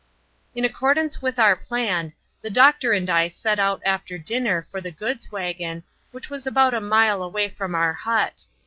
In 0.55 0.65
accordance 0.65 1.21
with 1.21 1.37
our 1.37 1.55
plan, 1.55 2.13
the 2.41 2.49
doctor 2.49 2.91
and 2.91 3.07
I 3.07 3.27
set 3.27 3.59
out 3.59 3.83
after 3.85 4.17
dinner 4.17 4.65
for 4.71 4.81
the 4.81 4.89
goods 4.89 5.31
wagon, 5.31 5.83
which 6.09 6.27
was 6.27 6.47
about 6.47 6.73
a 6.73 6.81
mile 6.81 7.21
away 7.21 7.47
from 7.49 7.75
our 7.75 7.93
hut. 7.93 8.45